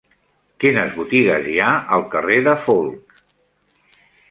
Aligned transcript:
Quines 0.63 0.95
botigues 1.01 1.51
hi 1.51 1.59
ha 1.59 1.67
al 1.99 2.07
carrer 2.15 2.41
de 2.49 2.57
Folc? 2.65 3.23